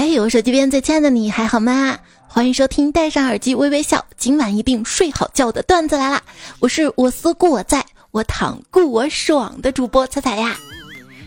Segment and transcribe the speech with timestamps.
[0.00, 1.98] 哎，我手机边最亲爱的你还好吗？
[2.26, 6.22] 欢迎收听戴上耳机微微笑，今晚一定睡好觉的段子来啦！
[6.58, 10.56] 我是我思故我在，我躺故我爽的主播彩彩呀。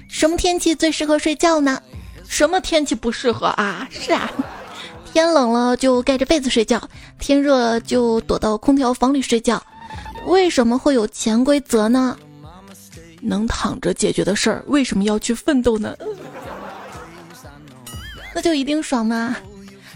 [0.10, 1.80] 什么天气最适合睡觉呢？
[2.28, 3.88] 什么天气不适合啊？
[3.92, 4.32] 是啊，
[5.14, 6.82] 天冷了就盖着被子睡觉，
[7.20, 9.62] 天热了就躲到空调房里睡觉。
[10.26, 12.18] 为什么会有潜规则呢？
[13.22, 15.96] 能躺着解决的事儿，为什么要去奋斗呢？
[18.34, 19.36] 那就一定爽吗？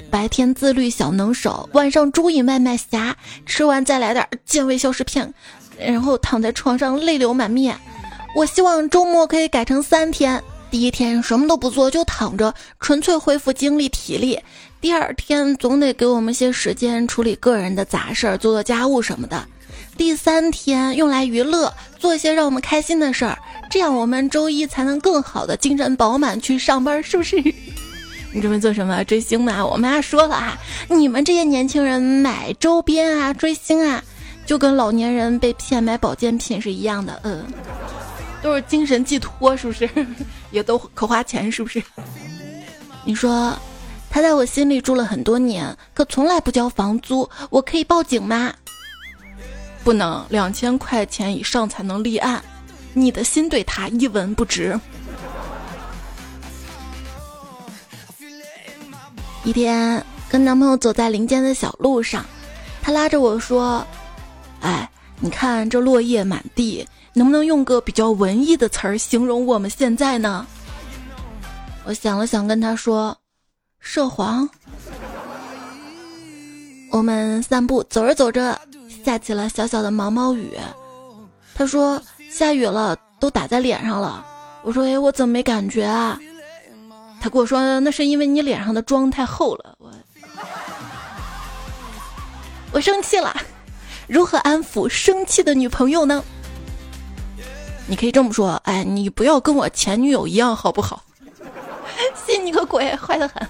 [0.09, 3.16] 白天自律小能手，晚上猪瘾外卖侠，
[3.46, 5.34] 吃完再来点健胃消食片，
[5.77, 7.77] 然后躺在床上泪流满面。
[8.36, 10.41] 我希望周末可以改成三天，
[10.72, 14.38] 第一天什么都不做就躺着，纯粹恢复精力体力；
[14.80, 19.40] 第二天总得给我们些时间处理个人的杂事儿，做做家务什么的；
[19.98, 23.38] 第三天用来娱乐，做一些让我们开心的事儿，
[23.70, 27.35] 这样我们周一才能更好的精神饱满去上班，是不是？
[28.34, 29.04] 你准备做什么？
[29.05, 29.66] 追星吗？
[29.66, 30.58] 我妈说了啊，
[30.90, 34.04] 你们这些年轻人买周边啊、追星啊，
[34.46, 37.20] 就跟老年人被骗买保健品是一样的。
[37.24, 37.46] 嗯，
[38.43, 39.90] 都是精神寄托，是不是？
[40.52, 41.82] 也都可花钱，是不是？
[43.05, 43.57] 你说，
[44.10, 48.54] 他在我心里住了很多年，可从来不交房租，我可以报警吗？
[49.84, 52.43] 不能，两千块钱以上才能立案。
[52.93, 54.77] 你的心对他一文不值。
[59.48, 62.26] 一天跟男朋友走在林间的小路上，
[62.81, 63.81] 他拉着我说
[64.59, 64.91] ：“哎，
[65.22, 70.45] 你看这落叶满地，能不能用个比较文艺的词儿形容我们现在呢？”
[71.88, 73.18] 我想了想，跟他说
[73.79, 74.50] ：“涉黄。”
[76.91, 78.59] 我们散步，走着走着，
[79.06, 80.51] 下起了小小的毛毛雨。
[81.56, 84.25] 他说：“下雨了，都打在脸上了。”
[84.63, 86.19] 我说：“哎，我怎么没感觉啊？”
[87.28, 89.92] 他跟我说：“那是因为你脸上的妆太厚了。”我
[92.72, 93.36] 我生气了，
[94.08, 96.24] 如何安抚生气的女朋友呢？
[97.86, 101.04] 你可以这么说：“哎，你不要跟我前女友一样，好不好？”
[102.26, 103.46] 信你个鬼，坏的很。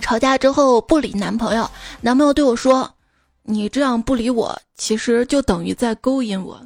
[0.00, 1.68] 吵架之后不理男朋友，
[2.00, 2.88] 男朋友对我说
[3.42, 6.60] ：“你这样不理我，其实就等于在勾引我。”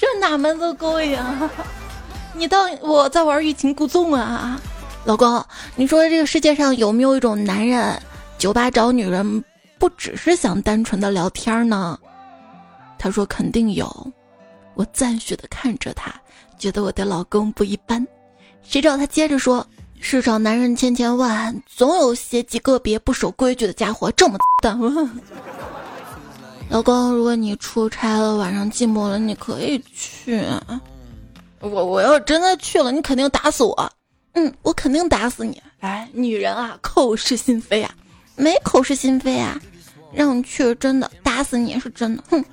[0.00, 1.50] 这哪门子勾引啊？
[2.36, 4.60] 你当我在玩欲擒故纵啊，
[5.04, 5.42] 老公？
[5.76, 7.96] 你说这个世界上有没有一种男人，
[8.38, 9.42] 酒吧找女人
[9.78, 11.98] 不只是想单纯的聊天呢？
[12.98, 14.12] 他说肯定有。
[14.74, 16.12] 我赞许的看着他，
[16.58, 18.04] 觉得我的老公不一般。
[18.62, 19.64] 谁知道他接着说：
[20.00, 24.76] 世上男人千千万，总有些极个别不守规矩的家伙这么的。
[26.68, 30.42] 老公，如果你出差了，晚上寂寞了，你可以去。
[31.64, 33.92] 我我要真的去了，你肯定打死我。
[34.34, 35.60] 嗯，我肯定打死你。
[35.80, 37.94] 哎，女人啊，口是心非啊，
[38.36, 39.58] 没口是心非啊，
[40.12, 42.24] 让你去真的打死你也是真的。
[42.28, 42.44] 哼。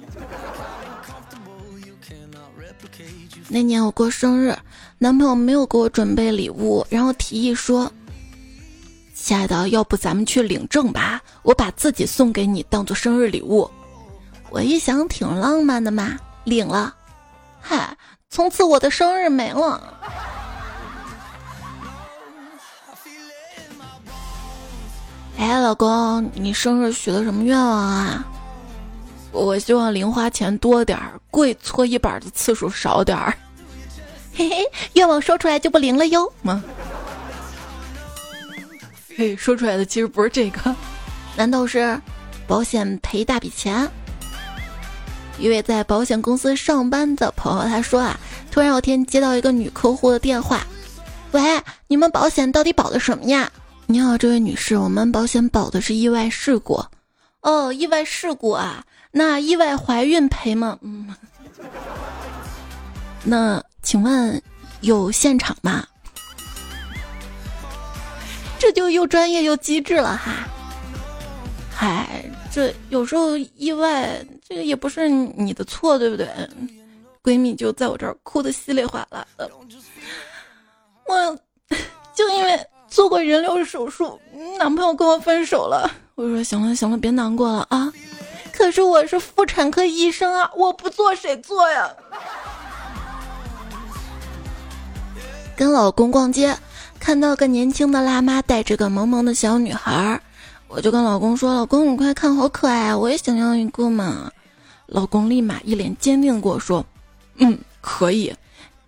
[3.49, 4.57] 那年我过生日，
[4.97, 7.91] 男朋友没有给我准备礼物，然后提议说
[9.13, 11.21] ：“亲爱的，要不咱们去领证吧？
[11.41, 13.69] 我把自己送给你，当做生日礼物。”
[14.51, 16.95] 我一想，挺浪漫的嘛，领了。
[17.59, 17.97] 嗨。
[18.31, 19.93] 从此我的生日没了。
[25.37, 28.25] 哎，老公，你生日许的什么愿望啊？
[29.33, 33.33] 我希望零花钱多点儿，跪搓衣板的次数少点儿。
[34.33, 36.63] 嘿嘿，愿望说出来就不灵了哟吗？
[39.17, 40.73] 嘿，说出来的其实不是这个，
[41.35, 41.99] 难道是
[42.47, 43.91] 保险赔一大笔钱？
[45.41, 48.19] 一位在保险公司上班的朋友，他说啊，
[48.51, 50.63] 突然有天接到一个女客户的电话，
[51.31, 51.41] 喂，
[51.87, 53.51] 你们保险到底保的什么呀？
[53.87, 56.79] 你好，这位女士，我们保险保的是意外事故。
[57.41, 60.77] 哦，意外事故啊，那意外怀孕赔吗？
[60.81, 61.07] 嗯，
[63.25, 64.39] 那请问
[64.81, 65.83] 有现场吗？
[68.59, 70.47] 这就又专业又机智了哈。
[71.73, 72.23] 嗨，
[72.53, 74.23] 这有时候意外。
[74.51, 76.27] 这个也不是你的错，对不对？
[77.23, 79.49] 闺蜜就在我这儿哭的稀里哗啦的，
[81.05, 81.39] 我
[82.13, 82.59] 就因为
[82.89, 84.19] 做过人流手术，
[84.59, 85.89] 男朋友跟我分手了。
[86.15, 87.93] 我说行了行了，别难过了啊！
[88.51, 91.89] 可是我是妇产科医生啊，我不做谁做呀？
[95.55, 96.53] 跟老公逛街，
[96.99, 100.21] 看到个年轻的辣妈带着个萌萌的小女孩，
[100.67, 102.97] 我就跟老公说：“老公，你快看，好可爱啊！
[102.97, 104.29] 我也想要一个嘛。”
[104.91, 106.85] 老公立马一脸坚定跟我说
[107.39, 108.35] ：“嗯，可以，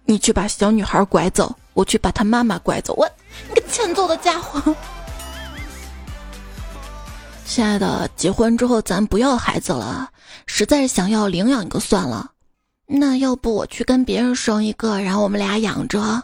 [0.03, 3.09] 你去把小女孩拐走，我去把她妈妈拐走。”我
[3.47, 4.75] 你个欠揍的家伙！
[7.47, 10.09] 亲爱的，结婚之后咱不要孩子了，
[10.45, 12.31] 实在是想要领养一个算了。
[12.85, 16.23] 那要不我去跟别人生一个，然后我们俩养着？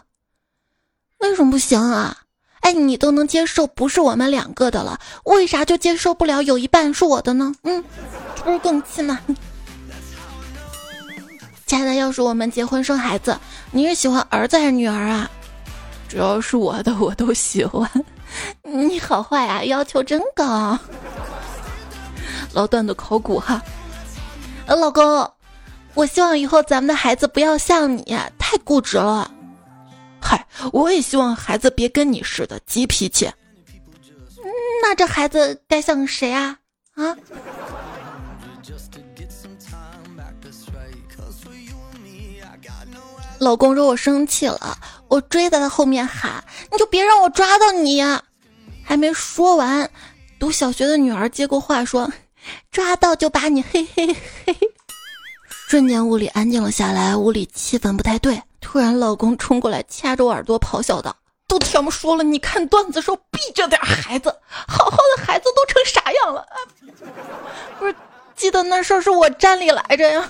[1.20, 2.18] 为什么不行啊？
[2.60, 7.54] 哎，你都能接受不是我们两个的了，为啥就接受不了有一半是我的呢？
[7.62, 7.82] 嗯，
[8.36, 9.18] 这不是更气吗？
[11.70, 13.38] 亲爱的，要是我们结婚生孩子，
[13.70, 15.30] 你是喜欢儿子还是女儿啊？
[16.08, 17.88] 只要是我的，我都喜欢。
[18.64, 20.76] 你好坏啊，要求真高。
[22.52, 23.62] 老段的考古哈，
[24.66, 25.32] 呃，老公，
[25.94, 29.30] 我希望以后咱们的孩子不要像你，太固执了。
[30.20, 33.30] 嗨，我也希望孩子别跟你似的急脾气。
[34.82, 36.58] 那这孩子该像谁啊？
[36.96, 37.16] 啊？
[43.40, 44.76] 老公惹我生气了，
[45.08, 48.02] 我追在他后面喊：“你就别让我抓到你！”
[48.84, 49.90] 还没说完，
[50.38, 52.12] 读小学的女儿接过话说
[52.70, 54.14] ：“抓到就把你嘿嘿
[54.44, 54.56] 嘿。”
[55.68, 58.40] 瞬间屋里安静了下来，屋里气氛不太对。
[58.60, 61.16] 突然，老公冲过来掐着我耳朵咆哮道
[61.48, 64.28] ：“都听我说了，你看段子时候避着点孩子，
[64.68, 66.44] 好好的孩子都成啥样了？”
[67.80, 67.96] 不是，
[68.36, 70.28] 记得那事儿是我站里来着呀。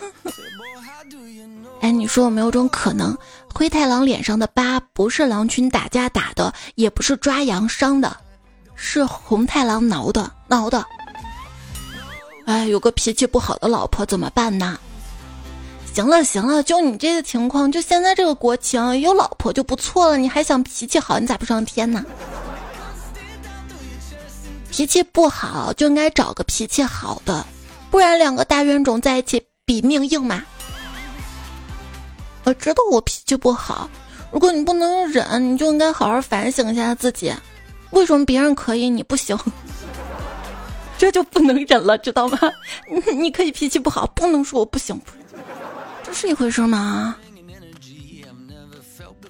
[1.80, 3.16] 哎，你说有没有种可能，
[3.54, 8.14] 灰太狼脸上的疤不是狼群打架打的，也不是抓羊伤的，
[8.74, 10.84] 是红太狼挠的挠的？
[12.44, 14.78] 哎，有个脾气不好的老婆怎么办呢？
[15.94, 22.04] 行了行了，就你这个情况，就现在这个国情，有老婆就不错了，你还想脾气好，你咋不上天呢？
[24.70, 27.44] 脾气不好就应该找个脾气好的，
[27.90, 30.44] 不然两个大冤种在一起比命硬嘛。
[32.44, 33.88] 我知道我脾气不好，
[34.32, 37.32] 如果你不能忍，你就应该好好反省一下自己，
[37.90, 39.38] 为什么别人可以你不行？
[40.98, 42.38] 这就不能忍了，知道吗？
[43.14, 45.00] 你可以脾气不好，不能说我不行，
[46.02, 47.16] 这是一回事吗？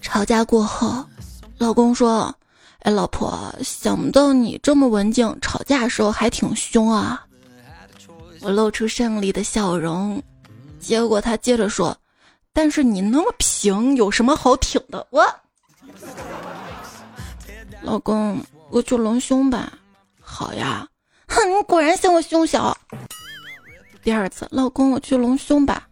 [0.01, 1.05] 吵架过后，
[1.59, 2.35] 老公说
[2.83, 7.25] ：“哎，老婆，想不到你这么文静，吵架时候还挺凶啊。”
[8.41, 10.21] 我露出胜利的笑容，
[10.79, 11.97] 结果他接着说。
[12.53, 15.07] 但是你那么平，有什么好挺的？
[15.11, 15.25] 我，
[17.83, 19.73] 老公，我去隆胸吧。
[20.21, 20.87] 好呀，
[21.29, 22.77] 哼，你果然嫌我胸小。
[24.03, 25.87] 第二次，老公，我去隆胸吧。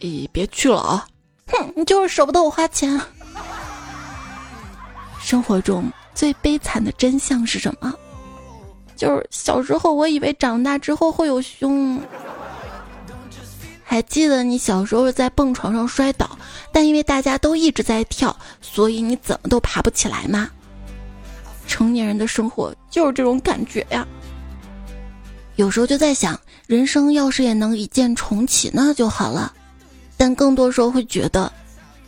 [0.00, 1.06] 咦，别去了啊！
[1.46, 3.00] 哼，你就是舍不得我花钱。
[5.20, 7.94] 生活中最悲惨的真相是什么？
[8.96, 12.00] 就是小时候我以为长大之后会有胸。
[13.84, 16.36] 还记得你小时候在蹦床上摔倒，
[16.72, 20.50] 但因为大家都一直在跳，所以你怎么都爬不起来吗？
[21.66, 24.06] 成年人的生活就是这种感觉呀。
[25.56, 29.52] 有时候就在想，人生要是也能一键重启那就好了，
[30.16, 31.52] 但更多时候会觉得，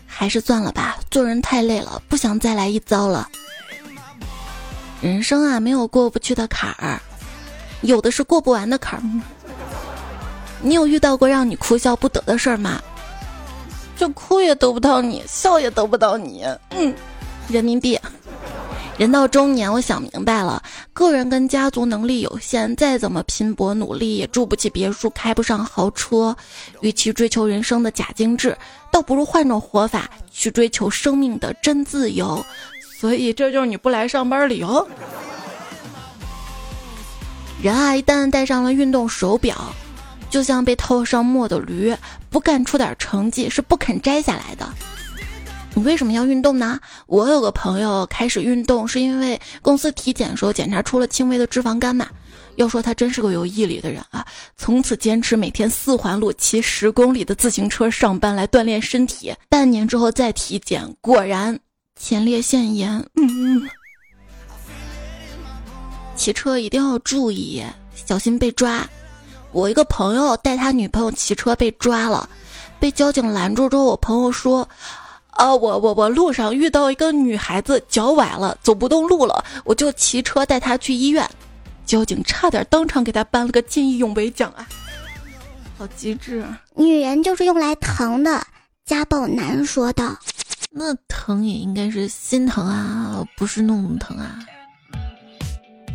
[0.07, 3.29] 还是算了吧，做人太累了，不想再来一遭了。
[5.01, 7.01] 人生啊，没有过不去的坎儿，
[7.83, 9.03] 有的是过不完的坎儿。
[10.67, 12.83] 你有遇到过让你哭笑不得的事儿吗？
[13.97, 16.45] 就哭也得不到你，笑也得不到你。
[16.71, 16.93] 嗯，
[17.49, 17.97] 人民币。
[18.99, 20.61] 人到中年，我想明白了，
[20.93, 26.37] 个人跟家族能力有限，再怎么拼搏努力，也住不起别墅，开不上豪车。
[26.81, 28.57] 与其追求人生的假精致，
[28.91, 32.45] 倒不如换种活法，去追求生命的真自由。
[32.99, 34.85] 所以，这就是你不来上班理由。
[37.63, 39.55] 人啊，一旦戴上了运动手表。
[40.37, 41.97] 就像被套上墨的驴，
[42.29, 44.69] 不干出点成绩是不肯摘下来的。
[45.73, 46.79] 你为什么要运动呢？
[47.07, 52.07] 我有个朋友开始运动是因为公司体检时候检查出了轻微的脂肪肝嘛。
[52.57, 54.27] 要说他真是个有毅力的人啊，
[54.59, 59.35] 从此坚持每天四环路骑十公里的自行车上班来锻炼身体。
[59.49, 61.59] 半年之后再体检，果然
[61.99, 63.03] 前列腺炎。
[63.15, 63.67] 嗯，
[66.15, 67.65] 骑车一定要注意，
[67.95, 68.87] 小心被抓。
[69.57, 72.29] 我一个朋友带他女朋友骑车被抓了，
[72.79, 74.69] 被交警拦住之后，我朋友说
[75.33, 81.27] ：“啊，我我我路上遇到一个女孩子脚崴了，走不动路了，我就骑车带她去医院。”
[81.87, 84.69] 交警差点当场给他颁了个见义勇为奖啊！
[85.79, 86.41] 好机智。
[86.41, 88.47] 啊女人就是用来疼的，
[88.85, 90.15] 家暴男说道。
[90.71, 94.39] 那疼也应该是心疼啊，不是那种疼啊。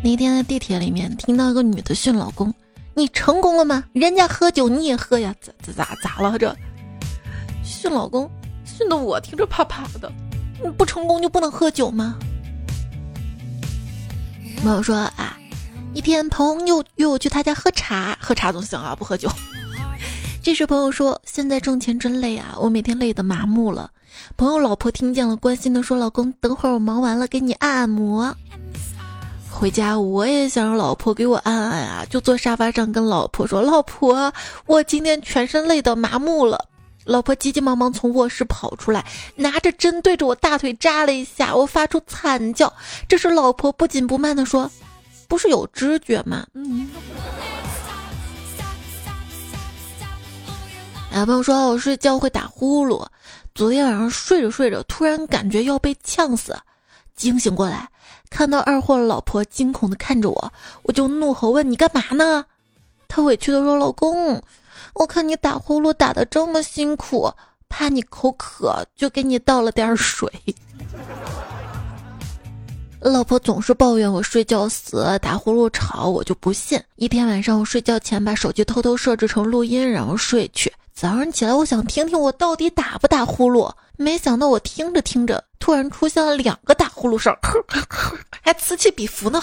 [0.03, 2.51] 那天在地铁里面听到一个女的训老公。
[2.93, 3.83] 你成功了吗？
[3.93, 5.33] 人家喝酒你也喝呀？
[5.41, 6.37] 咋咋咋咋了？
[6.37, 6.55] 这
[7.63, 8.29] 训老公
[8.65, 10.11] 训的我听着怕怕的。
[10.63, 12.17] 你不成功就不能喝酒吗？
[14.61, 15.37] 朋友说啊，
[15.93, 19.29] 一天朋友约我去他家喝茶，喝茶总行啊，不喝酒。
[20.43, 23.89] 这时朋友说，现在挣钱真累啊，我每天累得麻木了。
[24.37, 28.35] 朋友老婆听见了，关心的说：“老公，等会儿我忙完了给你按按摩。”
[29.51, 34.33] 回家我也想让老婆给我按按啊，就坐沙发上跟老婆说：“老婆，
[34.65, 36.67] 我今天全身累得麻木了。”
[37.03, 39.05] 老婆急急忙忙从卧室跑出来，
[39.35, 42.71] 拿着针对着我大腿扎了一下，我发出惨叫。
[43.07, 44.69] 这时老婆不紧不慢地说
[45.27, 46.89] ：“不是有知觉吗？”嗯。
[51.11, 53.05] 啊，朋友说我睡觉会打呼噜，
[53.53, 56.57] 昨天晚上睡着睡着，突然感觉要被呛死，
[57.15, 57.89] 惊醒过来，
[58.31, 62.43] 看到二货老婆惊恐的看着我，我就怒吼问：“你干嘛呢？”
[63.07, 64.41] 他委屈的说：“老公，
[64.95, 67.29] 我看你打呼噜打的这么辛苦，
[67.67, 70.31] 怕你口渴，就给你倒了点水。”
[73.01, 76.81] 老婆总是抱怨我睡觉死，打呼噜吵，我就不信。
[76.95, 80.71] 一天晚上，我睡觉前把手机偷偷设置成录音，然后睡去。
[80.93, 83.71] 早上起来，我想听听我到底打不打呼噜，
[84.01, 87.35] 没想到我听着听着，突然出现了两个打呼噜声，
[88.41, 89.41] 还此起彼伏呢。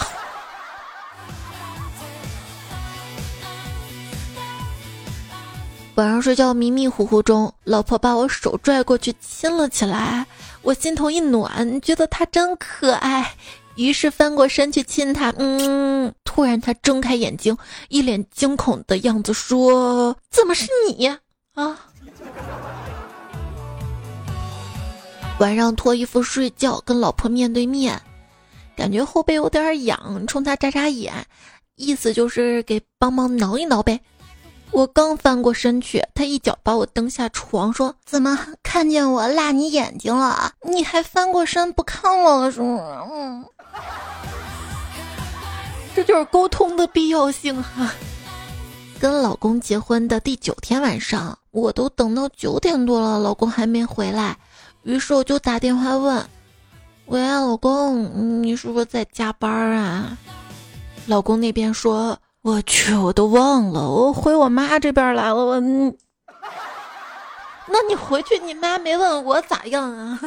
[5.95, 10.25] 晚上睡觉迷迷糊糊中，老婆把我手拽过去亲了起来，
[10.61, 13.33] 我心头一暖，觉得她真可爱，
[13.75, 15.33] 于是翻过身去亲她。
[15.37, 17.57] 嗯，突然她睁开眼睛，
[17.89, 21.07] 一脸惊恐的样子，说：“怎么是你？”
[21.55, 21.77] 啊！
[25.39, 27.99] 晚上脱衣服睡觉，跟老婆面对面，
[28.75, 31.13] 感觉后背有点痒，冲他眨眨眼，
[31.75, 33.99] 意思就是给帮忙挠一挠呗。
[34.71, 40.51] 我刚翻过身去，他一脚把我蹬下床，说：“怎么看见我辣你眼睛了？
[40.61, 43.45] 你还翻过身不看我了是吗？”嗯，
[45.95, 47.91] 这就是沟通的必要性哈。
[48.99, 51.37] 跟老公结婚的第九天晚上。
[51.51, 54.37] 我都等到九点多了，老公还没回来，
[54.89, 56.25] 于是我就打电话问
[57.05, 60.17] ：“喂，老公，你是不是在加班啊？”
[61.05, 65.59] 老公那边说：“我去，我都忘了，我回我妈这边来了。”我，
[67.67, 70.19] 那你回去，你妈没问我咋样啊？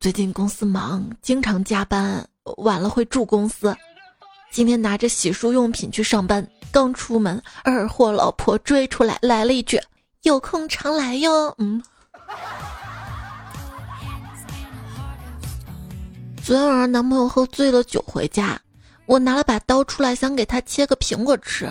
[0.00, 3.76] 最近公司忙，经常加班，晚了会住公司。
[4.50, 9.78] 今天拿着洗漱用品去上班，刚出门，二货老婆追出来，来了一句。
[10.22, 11.54] 有空常来哟。
[11.58, 11.82] 嗯，
[16.48, 18.58] 昨天晚上男朋友喝醉了酒回家，
[19.04, 21.70] 我拿了把刀出来想给他切个苹果吃，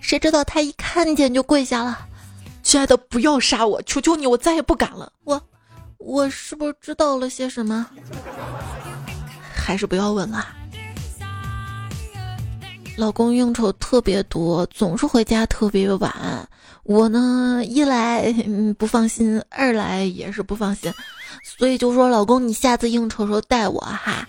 [0.00, 2.06] 谁知道他一看见就跪下了
[2.62, 5.42] ：“亲爱的，不要杀我，求求你，我再也不敢了。”我，
[5.98, 7.84] 我是不是知道了些什么？
[9.52, 10.46] 还是不要问了。
[12.96, 16.48] 老公应酬特别多，总是回家特别晚。
[16.84, 18.32] 我呢，一来
[18.78, 20.94] 不放心，二来也是不放心，
[21.46, 24.26] 所以就说老公，你下次应酬时候带我哈。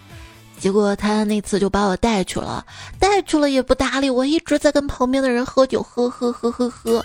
[0.60, 2.66] 结果他那次就把我带去了，
[3.00, 7.04] 带去了也不搭理我，一直在跟旁边的人喝酒，喝喝喝喝喝。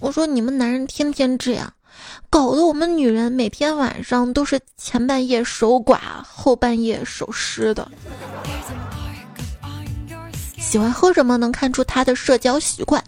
[0.00, 1.72] 我说你们男人天天这样，
[2.28, 7.90] 搞得我们女人每天晚上都是前半夜守寡，后半夜守尸的。
[10.58, 13.02] 喜欢喝什么能看出他的社交习惯。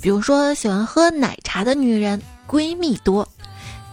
[0.00, 3.24] 比如说，喜欢喝奶茶的女人闺蜜多；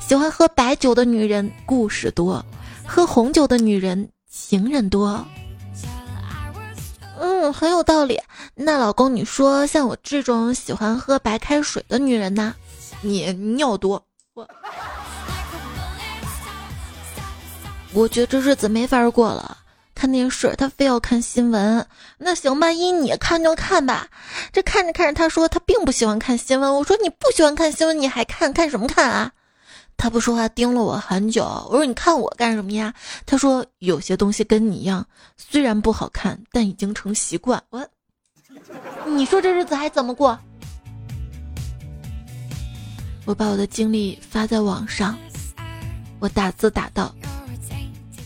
[0.07, 2.39] 喜欢喝白酒的女人故事多；
[2.85, 5.25] 喝红酒的女人情人多。
[7.19, 8.21] 嗯，很有道理。
[8.53, 12.53] 那老公，你说像我这种喜欢喝白开水的女人呢？
[13.01, 14.05] 你尿多。
[14.35, 14.47] 我，
[17.91, 19.57] 我觉得这日子没法过了。
[19.95, 21.83] 看电视，他非要看新闻。
[22.19, 24.07] 那行吧，依你看就看吧。
[24.53, 26.75] 这看着看着，他说他并不喜欢看新闻。
[26.75, 29.31] 我说你不喜欢看新闻，你还看看什么看啊？
[29.98, 31.44] 他不说话，盯了我很久。
[31.70, 32.94] 我说你看我干什么呀？
[33.25, 35.06] 他说有些东西跟你一样，
[35.38, 37.62] 虽然不好看，但已经成习惯。
[37.70, 37.88] 我，
[39.06, 40.38] 你说这日子还怎么过？
[43.25, 45.18] 我把我的经历发在网上，
[46.20, 47.14] 我打字打道。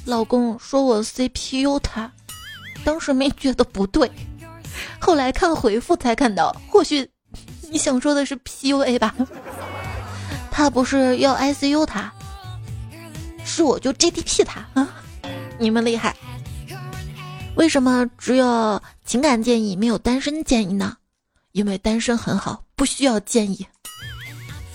[0.06, 2.12] 老公说我 CPU 他，
[2.84, 4.12] 当时没觉得不对，
[5.00, 7.08] 后来看回复才看到，或许
[7.70, 9.16] 你想说的是 PUA 吧？
[10.60, 12.14] 他不是要 ICU 他，
[13.46, 14.90] 是我就 GDP 他啊！
[15.58, 16.14] 你们厉害，
[17.56, 20.98] 为什么只有情感建议没有单身建议呢？
[21.54, 23.66] 因为单身很好，不需要建议。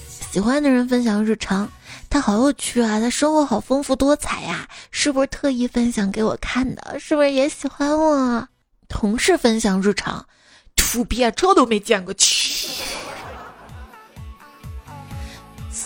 [0.09, 1.71] 喜欢的人分享日常。
[2.09, 6.99] 他好有趣啊，他生活好丰富多彩呀，是不是特意分享给我看的？
[6.99, 8.49] 是不是也喜欢我？
[8.89, 10.27] 同事分享日常，
[10.77, 12.73] 土鳖这都没见过，去。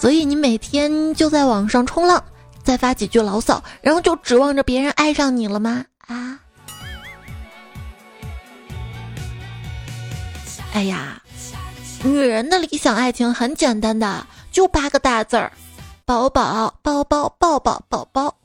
[0.01, 2.23] 所以你每天就在网上冲浪，
[2.63, 5.85] 再发几句牢骚，然后就指望着别人爱上你了吗？
[6.07, 6.39] 啊？
[10.73, 11.21] 哎呀，
[12.05, 15.53] 女人的理想爱情很简单的，就八个大字儿：
[16.05, 18.37] 宝宝、包包、抱抱、宝宝。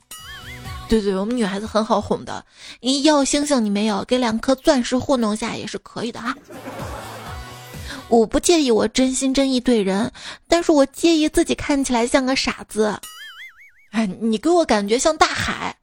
[0.88, 2.44] 对对，我们女孩子很好哄的，
[2.80, 6.34] 你要星星你没有，给两颗钻石糊弄下也是可以的啊。
[8.08, 10.12] 我不介意我真心真意对人，
[10.46, 12.98] 但是我介意自己看起来像个傻子。
[13.90, 15.76] 哎，你给我感觉像大海，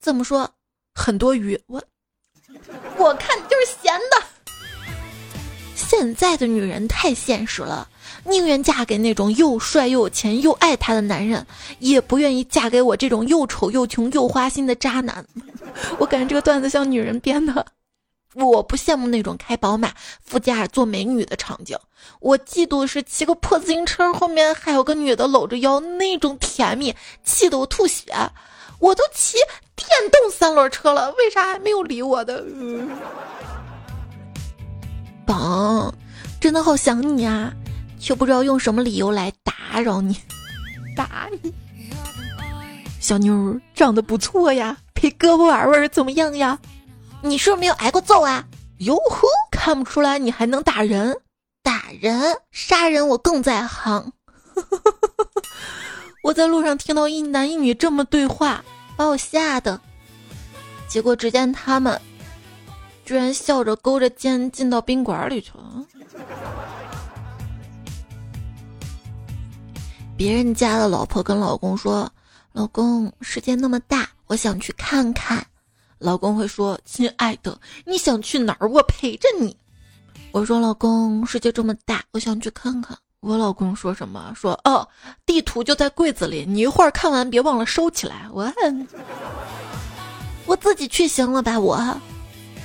[0.00, 0.50] 这么说
[0.94, 1.82] 很多鱼，我
[2.96, 4.26] 我看你就是闲的。
[5.74, 7.88] 现在的女人太现实了，
[8.24, 11.46] 宁愿嫁给那种又帅又有钱又爱她的男人，
[11.78, 15.24] 也不愿意嫁给我这种又丑又穷又花心的渣男。
[15.98, 17.66] 我感觉这个段子像女人编的。
[18.44, 21.76] 我不羡慕那种开宝马副驾坐美女的场景，
[22.20, 28.12] 我嫉妒的是骑个破自行车后面还有个女的搂着腰那种甜蜜，气得我吐血。
[28.78, 29.38] 我都骑
[29.74, 32.44] 电动三轮车了，为啥还没有理我的？
[35.24, 35.94] 宝，
[36.38, 37.50] 真的好想你啊，
[37.98, 40.14] 却不知道用什么理由来打扰你。
[40.94, 41.54] 打你，
[43.00, 46.58] 小妞长得不错呀，陪胳膊玩玩怎么样呀？
[47.28, 48.44] 你是不是没有挨过揍啊？
[48.78, 51.16] 哟呵，看不出来你还能打人，
[51.62, 54.12] 打人杀人我更在行。
[56.22, 58.64] 我在路上听到一男一女这么对话，
[58.96, 59.80] 把我吓得。
[60.88, 62.00] 结果只见他们
[63.04, 65.84] 居然笑着勾着肩进到宾馆里去了。
[70.16, 72.10] 别人家的老婆跟老公说
[72.52, 75.46] ：“老公，世界那么大，我想去看看。”
[75.98, 78.68] 老公会说：“亲爱的，你想去哪儿？
[78.68, 79.56] 我陪着你。”
[80.30, 84.32] 我说：“老公，世界这么大，我想去看看。”我老公说什么？
[84.36, 84.86] 说：“哦，
[85.24, 88.52] 地图就在柜子里，你一会儿看完别忘了收起来。”我
[90.44, 91.58] 我自己去行了吧？
[91.58, 91.82] 我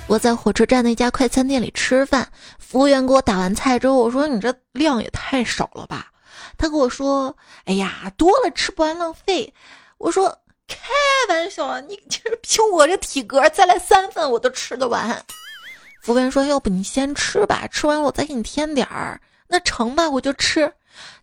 [0.08, 6.12] 我在火车站那家快餐店里吃饭，服务员给我打完菜之后，我说：“你这量也太少了吧？”
[6.58, 9.54] 他跟我说：“哎呀，多了吃不完浪费。”
[9.98, 10.38] 我说。
[10.72, 15.24] 开玩笑，你就是凭我这体格，再来三份我都吃得完。
[16.02, 20.72] 服务员说：“要不你先吃吧，吃完我再给你添点儿。”那成吧，我就吃。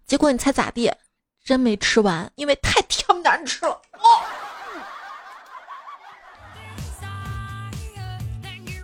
[0.07, 0.93] 结果你猜咋地？
[1.45, 3.81] 真没吃完，因为太他难吃了。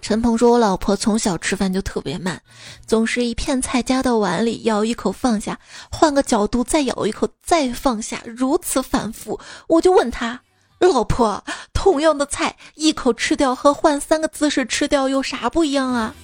[0.03, 2.43] 陈鹏说：“我老婆从小吃饭就特别慢，
[2.87, 5.59] 总是一片菜夹到碗里，咬一口放下，
[5.91, 10.41] 换个角度再咬一口，再放下，如此反复。”我就问他。
[10.79, 16.15] 老婆，同样的菜，一口吃掉和换三个姿势吃掉有啥不一样啊？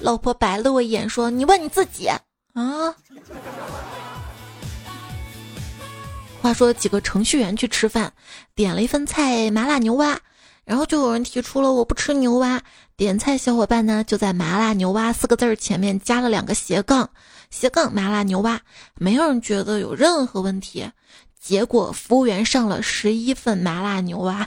[0.00, 2.20] 老婆白了我一眼，说：“你问你自己啊。”
[6.40, 8.10] 话说几个程序员去吃饭，
[8.54, 10.18] 点了一份菜麻辣牛蛙，
[10.64, 12.62] 然后就有人提出了我不吃牛蛙，
[12.96, 17.10] 点菜小伙伴呢就在麻辣牛蛙四个字儿前面加了两个斜杠，
[17.50, 18.58] 斜杠麻辣牛蛙，
[18.94, 20.90] 没有人觉得有任何问题。
[21.40, 24.46] 结果服务员上了十一份麻辣牛蛙，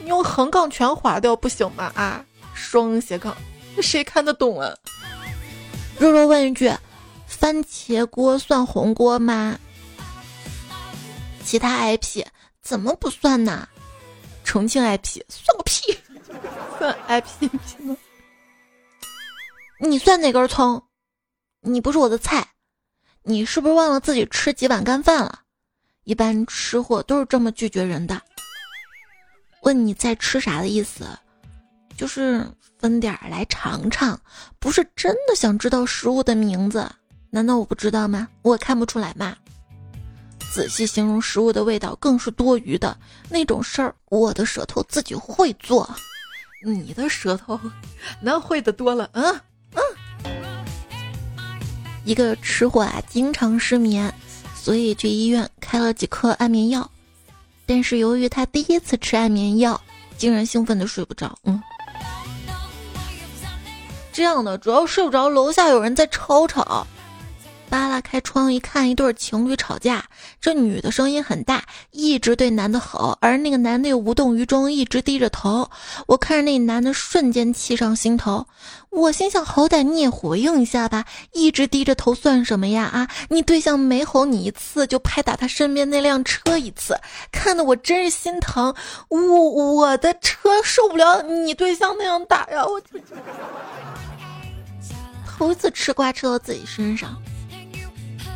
[0.00, 1.90] 你 用横杠全划掉不行吗？
[1.94, 3.34] 啊，双斜杠，
[3.80, 4.76] 谁看得懂啊？
[5.98, 6.70] 肉肉问一句：
[7.26, 9.58] 番茄锅算红锅吗？
[11.42, 12.24] 其他 IP
[12.62, 13.66] 怎么不算呢？
[14.44, 15.98] 重庆 IP 算个屁，
[16.78, 17.96] 算 IP 吗？
[19.78, 20.82] 你算哪根葱？
[21.66, 22.46] 你不是我的菜，
[23.22, 25.40] 你是不是忘了自己吃几碗干饭了？
[26.04, 28.20] 一般吃货都是这么拒绝人的。
[29.62, 31.06] 问你在吃啥的意思，
[31.96, 32.46] 就是
[32.78, 34.20] 分点儿来尝尝，
[34.58, 36.86] 不是真的想知道食物的名字。
[37.30, 38.28] 难道我不知道吗？
[38.42, 39.34] 我看不出来吗？
[40.52, 42.94] 仔细形容食物的味道更是多余的
[43.30, 45.88] 那种事儿，我的舌头自己会做，
[46.62, 47.58] 你的舌头
[48.20, 49.24] 那会的多了，嗯
[49.72, 49.82] 嗯。
[52.04, 54.12] 一个吃货啊，经常失眠，
[54.54, 56.90] 所以去医院开了几颗安眠药。
[57.66, 59.80] 但是由于他第一次吃安眠药，
[60.18, 61.38] 竟然兴奋的睡不着。
[61.44, 61.62] 嗯，
[64.12, 66.86] 这样的主要睡不着，楼下有人在吵吵，
[67.74, 70.04] 扒拉开窗一看，一对情侣吵架。
[70.40, 75.68] 这女的声音很大，一直对男的吼，而那个男的又无动于衷，一直低着头。
[76.06, 78.46] 我看着那男的，瞬间气上心头。
[78.90, 82.84] 我心想，好歹你也回应一下吧，一直低着头算什么呀？
[82.84, 86.96] 啊，你对象每吼你一次，就拍打他身边那辆车一次，
[87.32, 88.72] 看得我真是心疼。
[89.08, 92.64] 我我的车受不了你对象那样打呀！
[92.64, 92.80] 我
[95.26, 97.20] 头一次吃瓜吃到自己身上，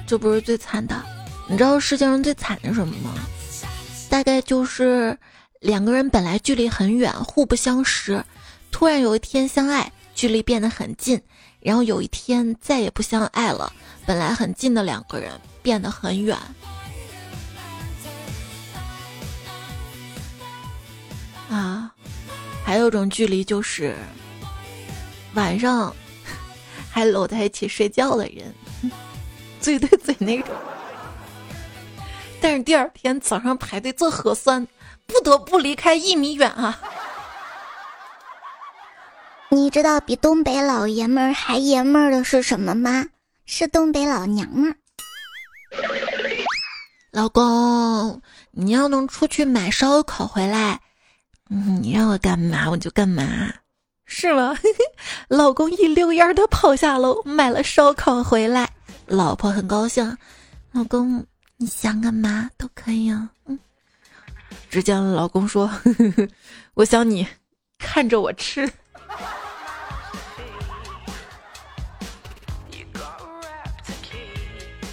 [0.09, 0.97] 这不是最惨的。
[1.47, 3.15] 你知道世界上最惨的什么吗？
[4.09, 5.17] 大概就是
[5.61, 8.25] 两个人本来距离很远，互不相识，
[8.71, 9.93] 突然有一天相爱。
[10.15, 11.23] 距离变得很近，
[11.61, 13.73] 然后有一天再也不相爱了。
[14.05, 15.31] 本来很近的两个人
[15.63, 16.37] 变得很远。
[21.49, 21.95] 啊，
[22.65, 23.95] 还有一种距离就是
[25.35, 25.95] 晚上
[26.91, 28.53] 还搂在一起睡觉的人，
[29.61, 30.55] 嘴对嘴那种。
[32.41, 34.67] 但是第二天早上排队做核酸，
[35.07, 36.81] 不得不离开一米远啊。
[39.51, 43.07] 你知道比东北老爷们儿还爷们儿的是什么吗？
[43.47, 44.77] 是东北老娘们儿。
[47.11, 50.81] 老公，你要能出去买烧烤回来，
[51.81, 53.25] 你让我干嘛我就干嘛，
[54.05, 54.55] 是吗？
[55.29, 58.71] 老公一溜烟的跑下楼买了烧烤回来，
[59.09, 60.17] 老婆很高兴。
[60.73, 61.25] 老公，
[61.57, 63.29] 你想干嘛都可以啊。
[63.47, 63.59] 嗯。
[64.71, 65.71] 只见老公说
[66.75, 67.27] ：“我想你，
[67.79, 68.71] 看着我吃。”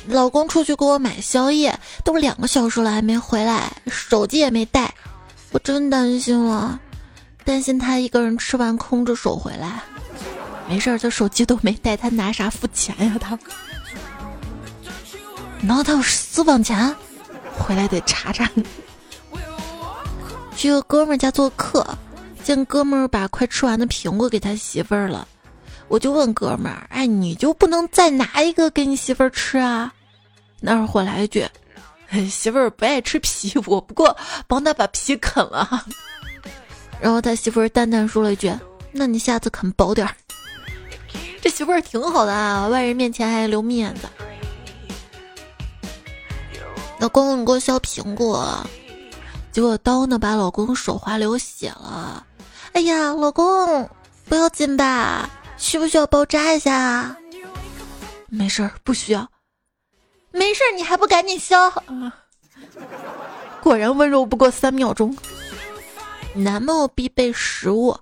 [0.07, 4.93] 老公出去给我买宵夜，都两个小时了还没回来，手机也没带，
[5.51, 6.79] 我真担心了，
[7.43, 9.81] 担心他一个人吃完空着手回来。
[10.69, 13.17] 没事儿，他手机都没带，他拿啥付钱呀？
[13.19, 13.37] 他，
[15.65, 16.95] 难道他有私房钱？
[17.57, 18.47] 回来得查查。
[20.55, 21.85] 去个哥们家做客，
[22.43, 25.27] 见哥们儿把快吃完的苹果给他媳妇儿了。
[25.87, 29.91] 我就问哥们儿：“哎，你就不能再拿一个给你媳妇儿吃啊？”
[30.61, 31.47] 那会儿回来一句
[32.29, 34.15] ：“媳妇儿不爱吃皮，我不过
[34.47, 35.85] 帮他把皮啃了。
[37.01, 38.53] ”然后他媳妇儿淡淡说了一句
[38.93, 40.15] ：“那你下次啃薄点儿。”
[41.41, 44.07] 这媳妇儿挺好的啊，外人面前还留面子。
[46.99, 48.65] 老公，你给我削苹果，
[49.51, 52.25] 结果刀呢把老公手划流血了。
[52.73, 53.89] 哎呀，老公，
[54.27, 55.29] 不要紧吧？
[55.57, 57.17] 需不需要包扎一下啊？
[58.27, 59.27] 没事儿，不需要。
[60.31, 61.55] 没事儿，你还不赶紧削？
[63.61, 65.15] 果然温柔不过三秒钟。
[66.33, 67.97] 男朋友必备食物：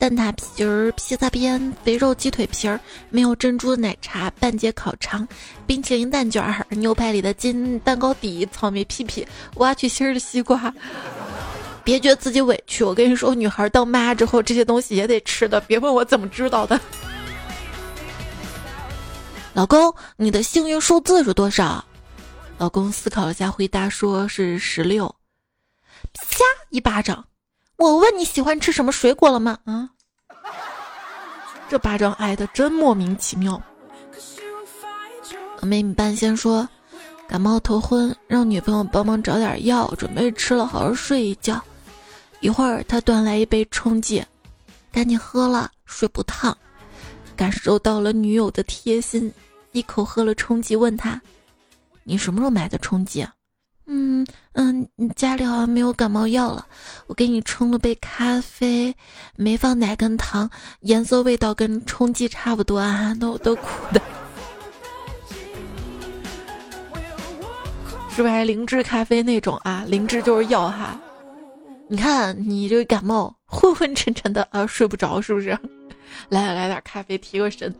[0.00, 5.28] 蛋挞皮儿、披萨边、肥肉鸡腿皮儿、没有珍珠奶茶、半截烤肠、
[5.66, 10.72] 冰淇淋蛋卷儿、牛排里的金蛋糕底、草莓屁屁、挖去芯儿的西瓜。
[11.84, 15.60] 别觉得自己委屈，我跟你说，女孩当妈之后，这些东西也得吃的。
[15.60, 16.80] 别问我怎么知道的。
[19.52, 21.84] 老公，你的幸运数字是多少？
[22.56, 25.14] 老公思考了下，回答说是十六。
[26.14, 27.22] 啪一巴掌！
[27.80, 29.58] 我问你喜欢吃什么水果了吗？
[29.64, 29.88] 啊，
[31.66, 33.60] 这巴掌挨的真莫名其妙。
[35.62, 36.68] 美女半仙说。
[37.26, 41.62] 感冒头昏，让女朋友帮忙找点药，准备吃了好好睡一觉。
[42.40, 44.20] 一会儿，他端来一杯冲剂，
[44.90, 46.56] 赶紧喝了，睡不烫。
[47.36, 49.32] 感受到了女友的贴心，
[49.70, 51.22] 一口喝了冲剂，问他
[52.02, 53.32] ：“你什么时候买的冲剂啊
[53.86, 56.66] ？”“嗯嗯，你家里好像没有感冒药了，
[57.06, 58.94] 我给你冲了杯咖啡，
[59.36, 60.48] 没放奶跟糖，
[60.80, 64.00] 颜色味道跟冲剂差不多啊，都都苦的。”
[68.10, 69.84] 是不是还灵芝咖啡那种啊？
[69.86, 71.00] 灵芝就是药哈。
[71.88, 75.58] 你看你这个感冒昏昏沉沉的啊，睡不着是不是？
[76.28, 77.74] 来来点咖啡提个神。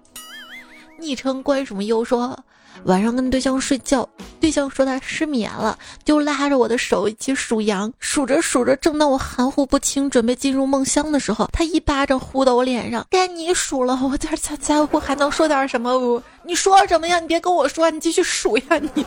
[0.99, 2.37] 昵称关什么优说
[2.85, 4.09] 晚上跟对象睡觉，
[4.40, 13.07] 对象说他失眠了，就拉着我的手一起数羊，数着数着，正当我含糊不清准备进入梦乡的时候，他一巴掌呼到我脸上。
[13.11, 15.99] 该你数了，我在家家我还能说点什么？
[15.99, 17.21] 不你说什么呀？
[17.21, 18.64] 你别跟我说，你继续数呀
[18.95, 19.05] 你。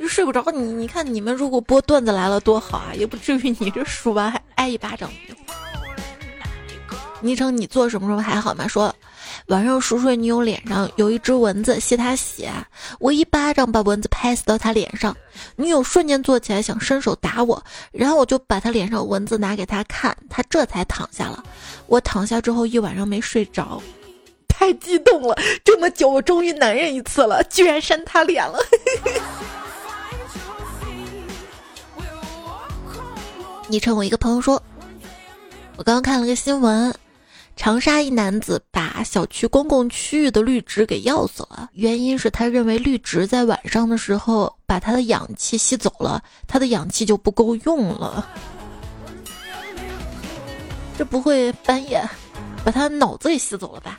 [0.08, 5.08] 睡不着，你你看你们如果播段子来了多好啊，也不至于你这数完还挨一巴掌。
[7.20, 8.66] 昵称你做什么什么还好吗？
[8.66, 8.92] 说
[9.46, 12.50] 晚上熟睡女友脸上有一只蚊子吸她血，
[12.98, 15.16] 我一巴掌把蚊子拍死到她脸上，
[15.56, 21.42] 女友瞬间坐起来想伸手打我，然后我就把她脸上蚊子拿给她看，她这才躺下了。
[21.86, 23.82] 我躺下之后一晚上没睡着，
[24.48, 28.58] 太激动了，这么久我终于男人一次了，居然扇他脸了。
[33.68, 34.62] 昵称我一个朋友说，
[35.76, 36.94] 我刚刚看了个新闻，
[37.54, 48.26] 长沙一男子把小区公共区域的绿植给药死了，原因是他认为绿植在晚上的时候把他的氧气吸走了，他的氧气就不够用了。
[50.98, 52.02] 这不会半夜
[52.64, 53.96] 把他脑子也吸走了吧？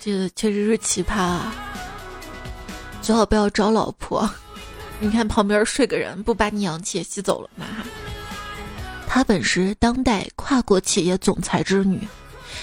[0.00, 1.54] 这确实是奇葩啊！
[3.00, 4.28] 最好不要找老婆。
[4.98, 7.66] 你看旁边睡个人，不把你氧气也吸走了吗？
[9.14, 12.00] 她本是当代跨国企业总裁之女，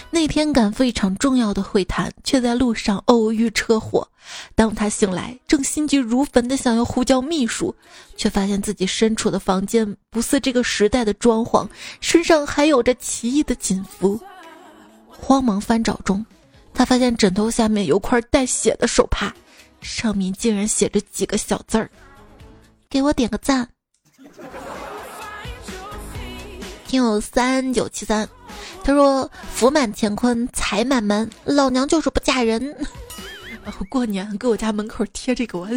[0.09, 4.09] 那天赶赴一场重要的会谈，却在路上偶遇车祸。
[4.55, 7.75] 当她醒来，正心急如焚的想要呼叫秘书，
[8.17, 11.69] 却发现自己身处的房间不似这个时代的装潢，
[12.01, 14.19] 身上还有着奇异的锦服。
[15.07, 16.25] 慌忙翻找中。
[16.73, 19.31] 她发现枕头下面有块带血的手帕，
[19.81, 21.91] 上面竟然写着几个小字儿
[22.89, 23.69] ：“给我点个赞。”
[26.89, 28.27] 听友三九七三，
[28.83, 32.75] 他说：“福满乾坤，财满门，老娘就是不嫁人。”
[33.91, 35.69] 过年给我家门口贴这个，我。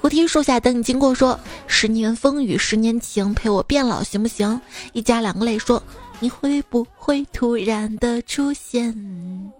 [0.00, 1.38] 菩提树下等你经过，说
[1.68, 4.60] ：“十年风雨十年情，陪我变老行不行？”
[4.92, 5.80] 一家两个泪说。
[6.18, 9.52] 你会不会突然的出现？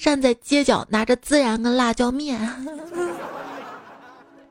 [0.00, 2.40] 站在街角拿着孜然跟辣椒面。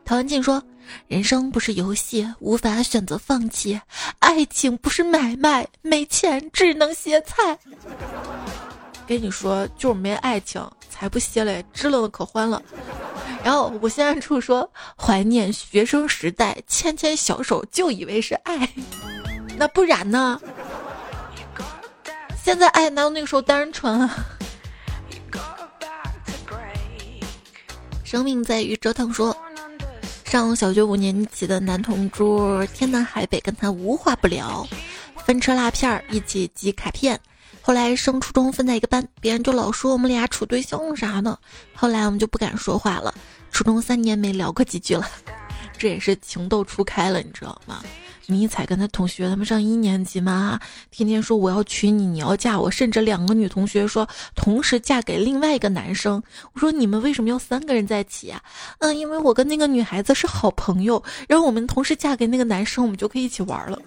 [0.06, 0.62] 陶文静说
[1.08, 3.80] ：“人生不是游戏，无法选择放弃；
[4.20, 7.58] 爱情不是买卖，没钱只能歇菜。”
[9.08, 12.62] 跟你说，就是没爱情才不歇嘞，支棱的可欢了。
[13.44, 18.70] 然后我现在处说怀念学生时代，牵牵小手就以为是爱，
[19.58, 20.40] 那不然呢？
[22.42, 24.16] 现在爱哪有那个时候单纯啊？
[28.04, 29.12] 生命在于折腾。
[29.14, 29.36] 说，
[30.32, 34.66] 上小学五年级的男同桌，天南海北跟他无话不聊，
[35.26, 37.20] 分吃辣片儿，一起集卡片。
[37.62, 41.38] 后来升初中分在一个班，别人就老说我们俩处对象啥的。
[41.76, 43.14] 后来我们就不敢说话了，
[43.52, 45.06] 初中三年没聊过几句了，
[45.78, 47.84] 这也是情窦初开了，你知道吗？
[48.28, 56.22] 迷彩跟他同学，他们上一年级嘛，天天说我要娶你，你要嫁我，甚至两个女同学说同时嫁给另外一个男生。
[56.54, 58.42] 我说你们为什么要三个人在一起呀？
[58.80, 63.78] 嗯，因为我跟那个女孩子是好朋友，然后我们同时嫁给那个男生，我们就可以一起玩了。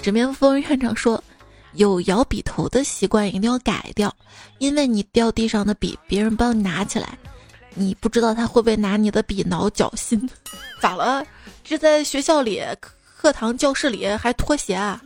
[0.00, 1.20] 纸面风院长说，
[1.72, 4.14] 有摇笔头的习惯一定要改掉，
[4.58, 7.18] 因为你掉地上的笔，别人帮你拿起来。
[7.78, 10.28] 你不知道他会不会拿你的笔挠脚心？
[10.80, 11.24] 咋了？
[11.62, 12.62] 这在学校里
[13.16, 15.00] 课堂教室里还脱鞋啊？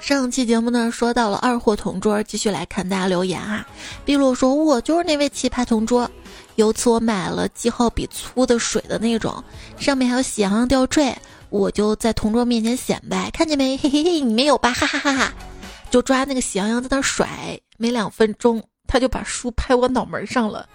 [0.00, 3.64] 上期节目呢说到了二货同桌，继续来看大家留言啊。
[4.04, 6.10] 碧露说：“我就是那位奇葩同桌。
[6.56, 9.44] 有次我买了记号笔粗的水的那种，
[9.78, 11.14] 上面还有喜羊羊吊坠，
[11.50, 13.76] 我就在同桌面前显摆，看见没？
[13.76, 14.72] 嘿嘿嘿，你没有吧？
[14.72, 15.32] 哈哈哈哈！
[15.90, 18.60] 就抓那个喜羊羊在那甩，没两分钟。”
[18.92, 20.68] 他就把书拍我脑门上了，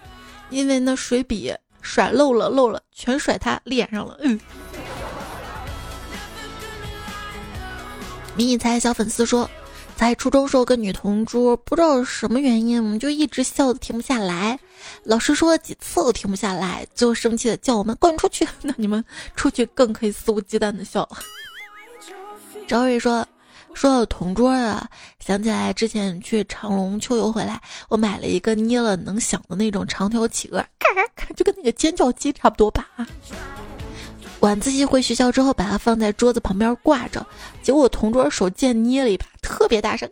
[0.48, 1.52] 因为那水笔
[1.82, 4.16] 甩漏了，漏了，全甩他脸上了。
[4.22, 4.40] 嗯。
[8.34, 9.48] 迷你猜小粉丝说，
[9.96, 14.58] 在初中时候跟女同桌不知道什么原因，我们就一直笑的停不下来，
[15.04, 18.48] 老师说了几次都停不下来，最后生气的叫我们滚出去。
[18.62, 21.06] 那你们出去更可以肆无忌惮的笑。
[22.66, 23.26] 赵瑞说。
[23.76, 24.88] 说到同桌啊，
[25.20, 27.60] 想起来之前去长隆秋游回来，
[27.90, 30.64] 我买了一个捏了能响的那种长条企鹅，
[31.36, 32.88] 就跟那个尖叫鸡差不多吧。
[34.40, 37.24] 晚自习回学校之后，把它放在桌子旁边挂着，
[37.62, 40.10] 结果同桌手贱捏了一把，特别大声，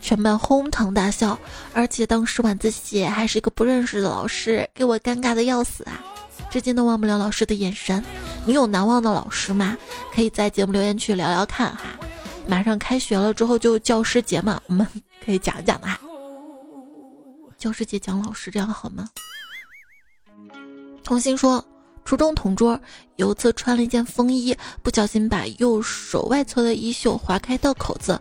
[0.00, 1.36] 全班哄堂大笑，
[1.72, 6.04] 而且当时晚自习还是一个不认识的老师，给我尴尬的要死啊。
[6.50, 8.04] 至今都忘不了老师的眼神。
[8.46, 9.76] 你有难忘的老师吗？
[10.14, 11.98] 可以在节目留言区聊聊看哈。
[12.46, 14.86] 马上开学了之后就教师节嘛，我们
[15.24, 15.98] 可以讲一讲的哈。
[17.58, 19.08] 教师节讲老师这样好吗？
[21.02, 21.64] 童心说，
[22.04, 22.80] 初中同桌
[23.16, 28.20] 有一次穿了一件风衣，不小心把右手外侧的衣袖划开道口子。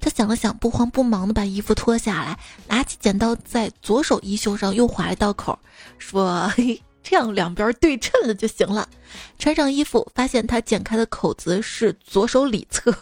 [0.00, 5.58] 他想了想，不慌不忙的把衣服脱下来，拿起剪刀在左手衣袖上又划了道口，
[5.98, 6.48] 说。
[6.56, 6.80] 嘿。
[7.08, 8.88] 这样两边对称了就行了。
[9.38, 12.90] 穿上衣服，发现他剪开的口子是左手里侧。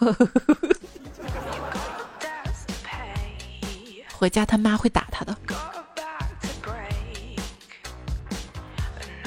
[4.12, 5.34] 回家他妈会打他的。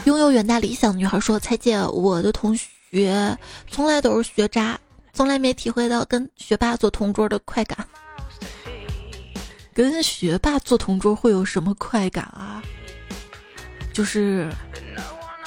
[0.06, 3.36] 拥有远大理想的女孩说：“蔡姐，我的同学
[3.68, 4.80] 从来都是学渣，
[5.12, 7.88] 从来没体会到跟学霸做同桌的快感。
[9.74, 12.62] 跟学霸做同桌会有什么快感啊？
[13.98, 14.48] 就是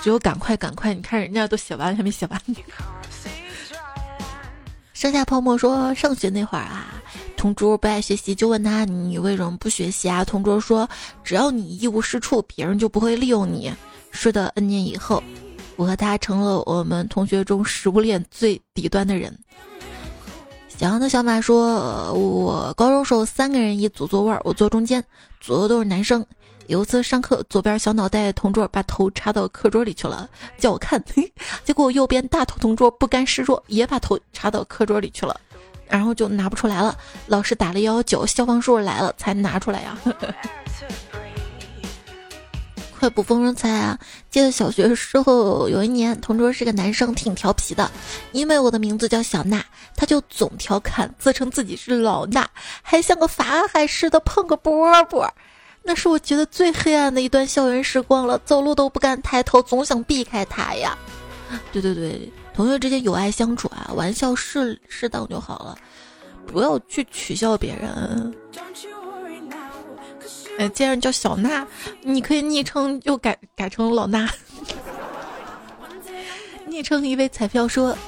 [0.02, 0.92] 只有赶快赶快！
[0.92, 2.42] 你看人家都写完还没写完。”
[4.92, 7.00] 剩下泡沫说：“上学那会儿啊。”
[7.38, 10.24] 同桌不爱学习，就问他你为什么不学习啊？
[10.24, 10.88] 同桌说，
[11.22, 13.72] 只要你一无是处，别人就不会利用你。
[14.10, 15.22] 是的，N 年以后，
[15.76, 19.38] 我和他成了我们同学中食物链最底端的人。
[20.68, 25.04] 小杨的小马说，我高中时候三个人一组座位，我坐中间，
[25.40, 26.26] 左右都是男生。
[26.70, 31.02] 有一次上课，左边小脑袋同桌把头插到课桌里去了，叫我看，
[31.64, 35.34] 结果右边大头同桌不甘示弱，也把头插到课桌里去了。
[35.88, 39.98] 然后就拿不出来了，老师打了幺幺九，消防叔叔来了才拿出来呀。
[43.00, 43.98] 快捕风筝猜啊！
[44.30, 47.90] 记得小学时候有一年，同桌是个男生，挺调皮的，
[48.30, 49.64] 因为我的名字叫小娜，
[49.96, 52.44] 他就总调侃，自称自己是老衲，
[52.80, 55.28] 还像个法海似的碰个波波。
[55.90, 60.96] 那是我觉得最黑暗的一段校园时光了，走路都不敢抬头，总想避开他呀。
[61.72, 62.32] 对对对。
[62.54, 65.76] 同学之间有爱相处啊，玩笑适适当就好了，
[66.46, 68.32] 不要去取笑别人。
[70.58, 71.66] 哎，既然叫小娜，
[72.02, 74.30] 你可以昵称就改改成老娜。
[76.68, 77.98] 昵称一位彩票说。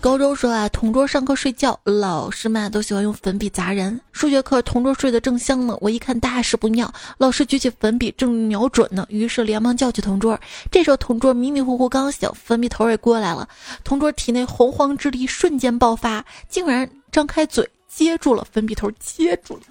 [0.00, 4.00] 高中时候啊，同桌上课睡觉，老师们都喜欢用粉笔砸人。
[4.12, 10.38] 数学课同桌睡得正香呢，我一看大事不妙，老师举起粉笔正瞄准呢，于是连忙叫起同桌。
[10.70, 13.48] 这时候同桌迷迷糊糊刚醒，粉笔头也过来了，
[13.82, 19.62] 同桌体内洪荒之力瞬间爆发，竟然张开嘴接住了粉笔头，接住了，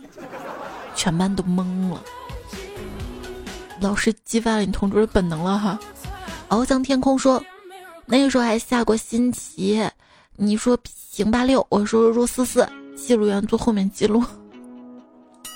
[0.94, 2.04] 全班都懵了。
[3.80, 5.80] 老师激发了你同桌的本能了哈。
[6.50, 7.42] 翱翔天空说，
[8.06, 9.82] 那个时候还下过新棋。
[10.40, 14.24] 你说行八六，我说入四四，记录员坐后面记录。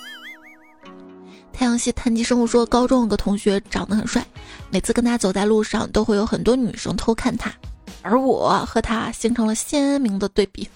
[1.54, 4.26] 太阳系碳基生物说，高中有个同学长得很帅，
[4.72, 7.54] 每次跟他走在路上，都会有很多女生偷看他，
[8.02, 10.68] 而我和他形成了鲜明的对比。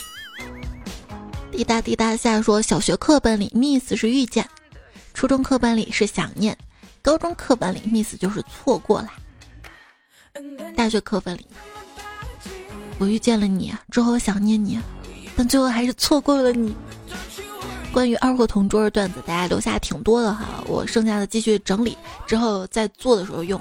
[1.51, 4.47] 滴答滴答下说，小学课本里 miss 是遇见，
[5.15, 6.55] 初中课本里是想念，
[7.01, 9.09] 高中课本里 miss 就是错过了，
[10.75, 11.47] 大学课本里。
[12.97, 14.79] 我遇见了你之后想念你，
[15.36, 16.75] 但最后还是错过了你。
[17.91, 23.60] 关于二货同桌的段子，大家留下挺多的哈，我剩下的继续整理，之后在做的时候用。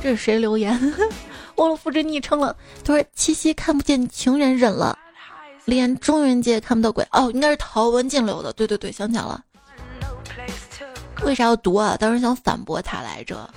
[0.00, 0.94] 这是谁留言？
[1.56, 2.54] 忘了复制昵称了。
[2.84, 4.98] 他说：“七夕看不见情人忍了，
[5.64, 8.52] 连中元节看不到鬼。”哦，应该是陶文静留的。
[8.52, 9.42] 对对对，想起来了。
[11.22, 11.96] 为啥要读啊？
[11.98, 13.48] 当时想反驳他来着。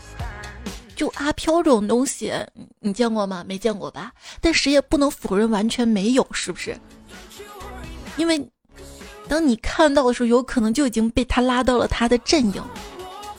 [0.97, 2.33] 就阿飘这种东西，
[2.79, 3.45] 你见过吗？
[3.47, 4.11] 没见过吧？
[4.41, 6.75] 但谁也不能否认完全没有，是不是？
[8.17, 8.49] 因为
[9.29, 12.61] 当你看到的时候，有可能就已经被他拉到了他的阵营。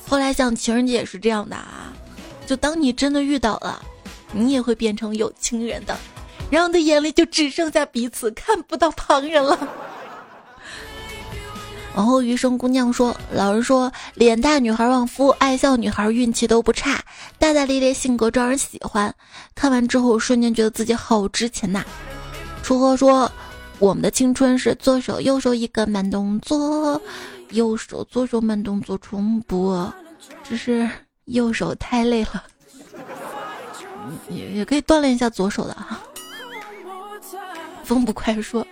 [0.06, 1.92] 后来像情人节也是这样的啊，
[2.46, 3.82] 就当你真的遇到了，
[4.30, 5.98] 你也会变成有情人的，
[6.50, 9.58] 然后你的眼里就只剩下彼此，看不到旁人了。
[11.98, 17.02] 往后余生姑娘说：“老人说，脸大女孩旺夫，爱笑女孩运气都不差，
[17.40, 19.12] 大大咧咧性格招人喜欢。
[19.52, 21.84] 看完之后，瞬间觉得自己好值钱呐。”
[22.62, 23.28] 楚河说
[23.80, 27.02] ：“我们的青春是左手右手一个慢动作，
[27.50, 29.92] 右手左手慢动作重播，
[30.44, 30.88] 只是
[31.24, 32.44] 右手太累了，
[34.28, 35.98] 也也可以锻炼一下左手的哈。”
[37.82, 38.64] 风不快说。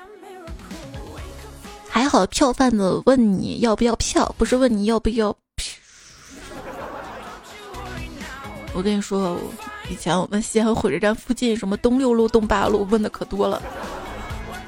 [1.96, 5.34] 还好票贩子问你要不要票，不是问你要不要。
[8.74, 9.40] 我跟你说，
[9.90, 13.62] 以前我们西安火车站附近什么东六路、东八路问的可多了。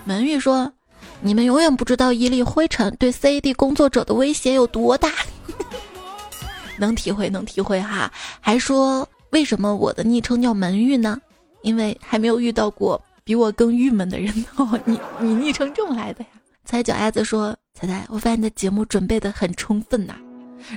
[0.06, 0.72] 门玉说
[1.20, 5.12] ：“你们永远不知道一粒灰尘对 CAD 工作者的威胁有多大。
[6.80, 8.10] ”能体会，能体会哈。
[8.40, 11.20] 还说为什么我的昵称叫门玉呢？
[11.60, 14.80] 因为还没有遇到过比我更郁闷的人哦。
[14.86, 16.30] 你你昵称这么来的呀？
[16.68, 20.14] 踩脚丫子说：“彩彩，我发现你的节目准备的很充分呐。”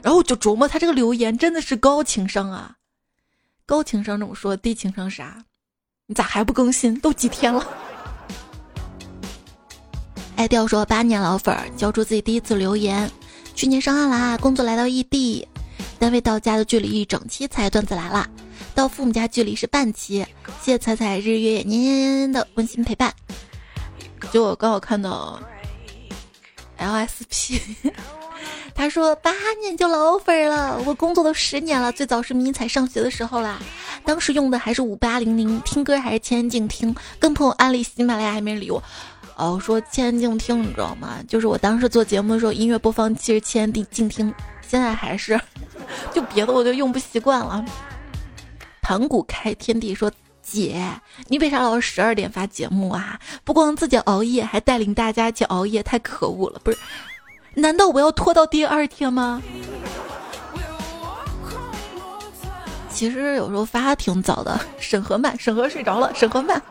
[0.02, 2.74] 然后我就琢磨，他这个留言真的是高情商啊！
[3.66, 5.44] 高情商这么说，低情商啥？
[6.08, 6.98] 你咋还不更新？
[7.02, 7.68] 都几天了？
[10.38, 13.12] 爱调说：“八年老粉儿，交出自己第一次留言。
[13.54, 15.46] 去年上岸啦，工作来到异地，
[16.00, 18.26] 单位到家的距离一整期，才段子来了。
[18.74, 20.26] 到父母家距离是半期，
[20.62, 23.14] 谢谢彩彩日月年年的温馨陪伴。”
[24.32, 25.38] 就我刚好看到。
[26.82, 27.62] LSP，
[28.74, 33.60] 他说八年就老粉了，我工作都十年了，最早是迷彩上学的时候啦，
[34.04, 38.82] 当时用的还是五八零零，听歌还是千静听，跟朋友安利喜马拉雅还没理我。
[39.36, 41.20] 哦，说千静听，你知道吗？
[41.28, 44.34] 就是我当时做节目的时候，音乐播放器是千静听，
[44.68, 45.40] 现在还是，
[46.14, 47.64] 就别的我就用不习惯了。
[48.82, 50.12] 盘古开天地说。
[50.52, 50.84] 姐，
[51.30, 53.18] 你为啥老是十二点发节目啊？
[53.46, 56.60] 不光自己熬夜，还带领大家一起熬夜，太可恶了！
[56.62, 56.78] 不是，
[57.54, 59.42] 难道我要拖到第二天吗？
[62.90, 66.62] 其实有时候发挺早的，审核慢，审核睡着了，审核慢。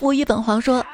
[0.00, 0.84] 我一本黄说，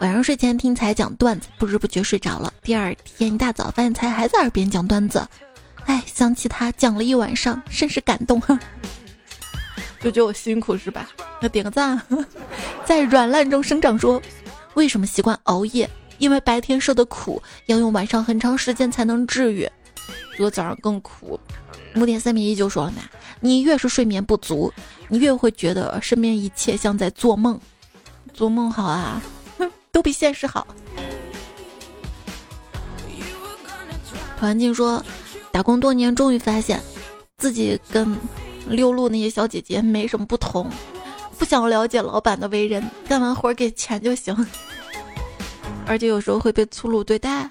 [0.00, 2.52] 晚上睡前听才讲段子，不知不觉睡着了。
[2.62, 5.24] 第二天一大早发现才还在耳边讲段子，
[5.86, 8.42] 哎，想起他讲了一晚上，甚是感动。
[10.04, 11.08] 就觉得我辛苦是吧？
[11.40, 11.98] 那点个赞。
[12.84, 14.20] 在软烂中生长说，
[14.74, 15.88] 为什么习惯熬夜？
[16.18, 19.68] 因为白天受的苦要用晚上很长时间才能治愈，
[20.32, 21.40] 如果早上更苦。
[21.94, 22.98] 木点三米一就说了嘛，
[23.40, 24.72] 你越是睡眠不足，
[25.08, 27.58] 你越会觉得身边一切像在做梦。
[28.34, 29.22] 做梦好啊，
[29.90, 30.66] 都比现实好。
[34.38, 35.02] 团静说，
[35.50, 36.78] 打工多年，终于发现
[37.38, 38.14] 自己跟。
[38.68, 40.70] 溜路那些小姐姐没什么不同，
[41.38, 44.34] 不想了解老板的为人，干完活给钱就行。
[45.86, 47.48] 而且有时候会被粗鲁对待。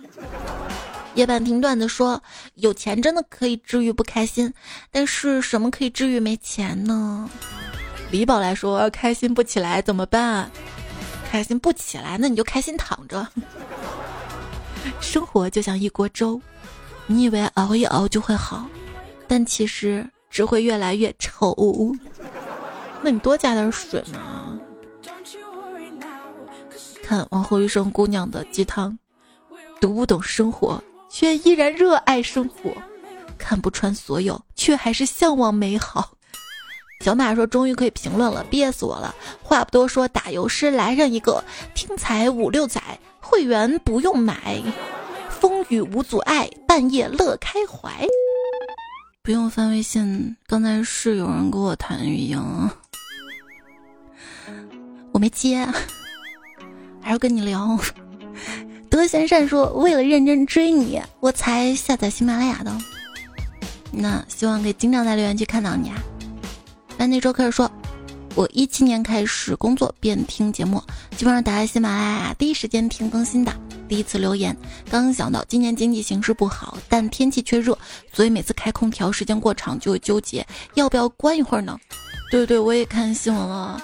[1.16, 2.20] 夜半听段子说，
[2.56, 4.52] 有钱真的可以治愈不开心，
[4.90, 7.30] 但是什么可以治愈没钱呢？
[8.10, 10.50] 李宝来说，开心不起来怎么办？
[11.30, 13.28] 开心不起来，那你就开心躺着。
[15.00, 16.42] 生活就像一锅粥，
[17.06, 18.66] 你以为熬一熬就会好，
[19.28, 20.10] 但其实。
[20.34, 21.56] 只会越来越丑，
[23.04, 24.60] 那你多加点水嘛。
[27.04, 28.98] 看往后余生姑娘的鸡汤，
[29.80, 32.72] 读不懂生活，却依然热爱生活，
[33.38, 36.14] 看不穿所有，却还是向往美好。
[37.02, 39.14] 小马说：“终于可以评论了，憋死我了。”
[39.44, 41.44] 话不多说，打油诗来上一个，
[41.76, 42.82] 听才五六载，
[43.22, 44.64] 会员不用买，
[45.30, 48.08] 风雨无阻碍，半夜乐开怀。
[49.26, 52.38] 不用翻微信，刚才是有人给我谈语音，
[55.14, 55.66] 我没接，
[57.00, 57.80] 还要跟你聊。
[58.90, 62.78] 德贤善说：“为了认真追你，我才下载喜马拉雅的。”
[63.94, 65.96] 那希望可以经常在留言区看到你啊。
[66.98, 67.72] 那那周开始说
[68.36, 70.82] ：“我一七年开始工作便听节目，
[71.16, 73.54] 基本上打开喜马拉雅第一时间听更新的。”
[73.88, 74.58] 第一次留言，
[74.90, 77.78] 刚想到今年经济形势不好，但天气却热，
[78.12, 81.78] 所以每次开空调时间过长就会纠结要不要关一会儿呢？
[82.32, 83.80] 对对，我也看新闻了，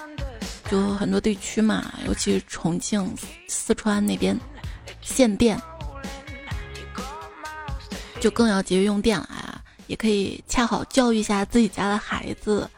[0.68, 3.08] 就很多地区嘛，尤其重庆、
[3.46, 4.36] 四川那边
[5.00, 5.60] 限电，
[8.18, 9.62] 就更要节约用电了啊！
[9.86, 12.68] 也可以恰好教育一下自己家的孩子。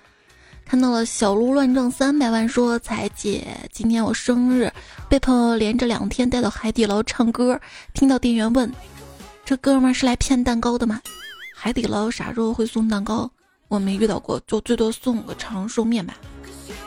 [0.73, 4.73] 看到了小鹿乱撞三百万，说彩姐今天我生日，
[5.07, 7.61] 被朋友连着两天带到海底捞唱歌，
[7.93, 8.73] 听到店员问
[9.45, 10.99] ：“这哥们是来骗蛋糕的吗？”
[11.55, 13.31] 海底捞啥时候会送蛋糕？
[13.69, 16.15] 我没遇到过，就最多送个长寿面吧。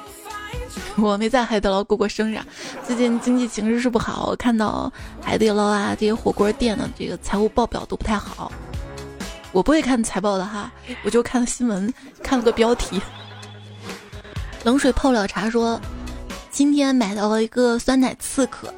[0.97, 2.39] 我没在海底捞过过生日，
[2.87, 8.51] 最近经济形势是不好，我看到海底捞啊这些火锅店的这个财务报表都不太好。
[9.51, 10.71] 我不会看财报的哈，
[11.03, 12.99] 我就看新闻，看了个标题。
[14.65, 15.79] 冷水泡了茶说
[16.49, 18.73] ：“今天买到了一个酸奶刺客，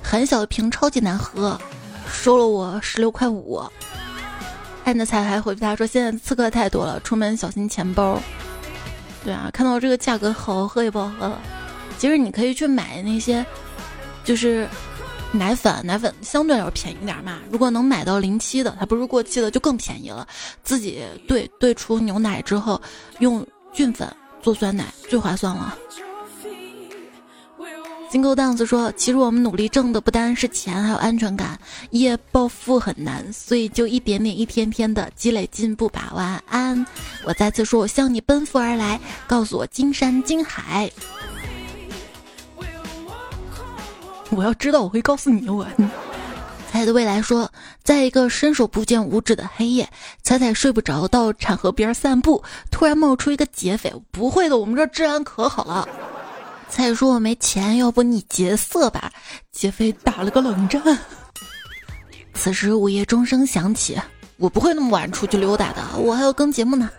[0.00, 1.60] 很小的瓶，超级难喝，
[2.08, 3.60] 收了我十六块五。”
[4.84, 8.22] 爱的彩还回复他说：“现在刺客太多了，出门小心钱包。”
[9.24, 11.40] 对啊，看到这个价格，好喝也不好喝了。
[11.98, 13.44] 其实你可以去买那些，
[14.22, 14.68] 就是
[15.32, 17.40] 奶粉，奶粉相对要便宜点嘛。
[17.50, 20.24] 如果能买到临期的，它不是过期的，就更便宜了。
[20.62, 22.80] 自己兑兑出牛奶之后，
[23.18, 24.08] 用菌粉。
[24.46, 25.76] 做酸奶最划算了。
[28.08, 31.58] 金钩档子说：“其实我们努力挣的不单是钱，还有安全感。
[31.90, 36.86] 一夜暴富很难，所以就一点点、一天天的积累进步吧。”晚安。
[37.24, 40.88] 我再次说，我向你奔赴而来，告诉我金山金海。
[44.30, 45.48] 我要知道，我会告诉你。
[45.48, 45.66] 我。
[46.76, 47.50] 彩的未来说，
[47.82, 49.88] 在一个伸手不见五指的黑夜，
[50.22, 53.94] 彩彩睡不着，到产河边散步，突然冒出一个劫匪。
[54.10, 55.88] 不会的，我们这治安可好了。
[56.68, 59.10] 彩说：“我没钱，要不你劫色吧？”
[59.50, 60.82] 劫匪打了个冷战。
[62.34, 63.98] 此时午夜钟声响起，
[64.36, 66.90] 我不会那么晚出去溜达的，我还要更节目呢。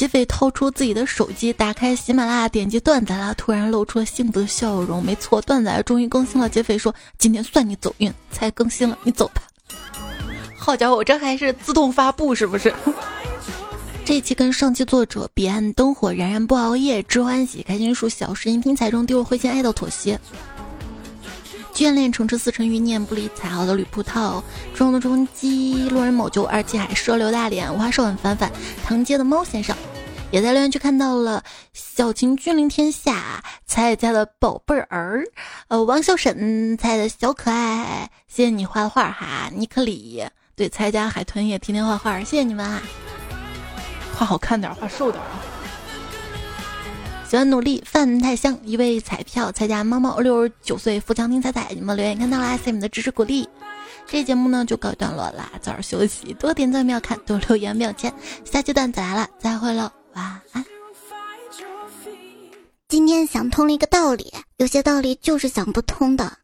[0.00, 5.04] 劫匪掏出自己的手机，打开喜马拉雅，点击段子啦，突然露出了幸福的笑容。
[5.04, 6.48] 没错，段子终于更新了。
[6.48, 9.42] 劫匪说：“今天算你走运，才更新了，你走吧。”
[10.56, 12.72] 好家伙，我这还是自动发布是不是？
[14.06, 20.18] 这一期跟上期作者彼岸灯火燃燃不熬夜知欢喜开心树小声音听彩中丢了灰心爱到妥协。
[21.74, 24.42] 眷恋城池似尘余念，不理彩毫的吕葡萄，
[24.74, 28.50] 中的中基路人某就二七海蛇刘大脸，五花瘦很反反，
[28.82, 29.74] 唐街的猫先生，
[30.30, 35.24] 也在留言区看到了小晴君临天下，彩家的宝贝儿，
[35.68, 40.24] 呃，王小沈彩的小可爱，谢谢你画的画哈，尼克里
[40.54, 42.80] 对彩家海豚也天天画画，谢谢你们啊。
[44.16, 45.40] 画好看点，画瘦点啊！
[47.28, 48.58] 喜欢努力，饭太香。
[48.64, 53.48] 一位彩票，彩家猫猫六十九岁，富强听彩彩，你们留言看到啦，谢谢你们的支持鼓励。
[54.06, 58.12] 这节目呢就告一段落啦，早点休息，多点赞不要看，多留言不要钱。
[58.44, 59.90] 下期段子来了，再会喽，
[60.20, 60.62] 晚安。
[62.88, 66.36] 今天想通了一个道理，有些道理就是想不通的。